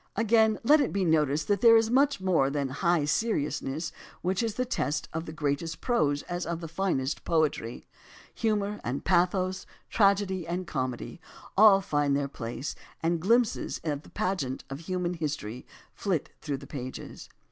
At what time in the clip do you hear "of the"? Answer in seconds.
5.13-5.31, 6.43-6.67, 13.83-14.09